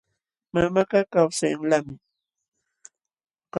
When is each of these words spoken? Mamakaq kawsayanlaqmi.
Mamakaq 0.53 1.07
kawsayanlaqmi. 1.13 1.95